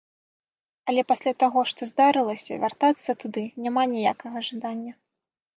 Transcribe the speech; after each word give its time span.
Але 0.91 1.01
пасля 1.11 1.33
таго, 1.43 1.59
што 1.73 1.81
здарылася, 1.91 2.51
вяртацца 2.63 3.15
туды 3.25 3.47
няма 3.67 3.87
ніякага 3.95 4.37
жадання. 4.49 4.93